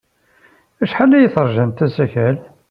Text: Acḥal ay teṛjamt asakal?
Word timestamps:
Acḥal 0.83 1.11
ay 1.13 1.27
teṛjamt 1.33 1.85
asakal? 1.85 2.37